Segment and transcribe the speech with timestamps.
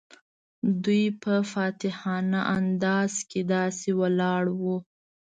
[0.83, 4.77] دوی په فاتحانه انداز کې داسې ولاړ وو.